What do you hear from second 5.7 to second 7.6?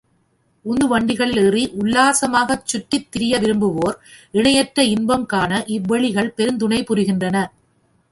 இவ்வெளிகள் பெருந்துணை புரிகின்றன.